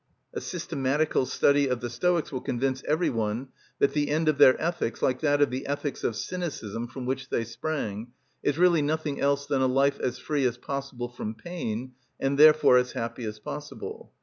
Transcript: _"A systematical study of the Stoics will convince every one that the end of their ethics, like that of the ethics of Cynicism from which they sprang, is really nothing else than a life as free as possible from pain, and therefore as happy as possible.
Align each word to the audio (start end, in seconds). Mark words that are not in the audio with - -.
_"A 0.33 0.41
systematical 0.41 1.27
study 1.27 1.67
of 1.67 1.79
the 1.79 1.87
Stoics 1.91 2.31
will 2.31 2.41
convince 2.41 2.83
every 2.87 3.11
one 3.11 3.49
that 3.77 3.93
the 3.93 4.09
end 4.09 4.27
of 4.27 4.39
their 4.39 4.59
ethics, 4.59 5.03
like 5.03 5.19
that 5.21 5.43
of 5.43 5.51
the 5.51 5.67
ethics 5.67 6.03
of 6.03 6.15
Cynicism 6.15 6.87
from 6.87 7.05
which 7.05 7.29
they 7.29 7.43
sprang, 7.43 8.07
is 8.41 8.57
really 8.57 8.81
nothing 8.81 9.21
else 9.21 9.45
than 9.45 9.61
a 9.61 9.67
life 9.67 9.99
as 9.99 10.17
free 10.17 10.45
as 10.45 10.57
possible 10.57 11.07
from 11.07 11.35
pain, 11.35 11.91
and 12.19 12.39
therefore 12.39 12.79
as 12.79 12.93
happy 12.93 13.25
as 13.25 13.37
possible. 13.37 14.11